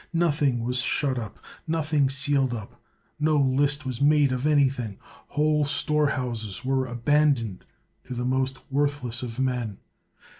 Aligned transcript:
Nothing 0.13 0.63
was 0.63 0.81
shut 0.81 1.19
up, 1.19 1.37
nothing 1.67 2.09
sealed 2.09 2.55
up, 2.55 2.81
no 3.19 3.37
list 3.37 3.85
was 3.85 4.01
made 4.01 4.31
of 4.31 4.47
any 4.47 4.67
thing. 4.67 4.97
Whole 5.27 5.63
storehouses 5.63 6.65
were 6.65 6.87
abandoned 6.87 7.65
to 8.05 8.15
the 8.15 8.25
most 8.25 8.57
worthless 8.71 9.21
of 9.21 9.39
men. 9.39 9.77